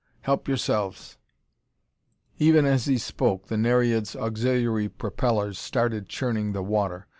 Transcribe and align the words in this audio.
Help 0.21 0.47
yourselves!" 0.47 1.19
Even 2.39 2.65
as 2.65 2.85
he 2.85 2.97
spoke, 2.97 3.49
the 3.49 3.55
Nereid's 3.55 4.15
auxiliary 4.15 4.89
propellers 4.89 5.59
started 5.59 6.09
churning 6.09 6.53
the 6.53 6.63
water. 6.63 7.05